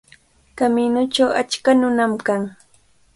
[0.57, 2.43] Kamiñuchaw achka nunam kan.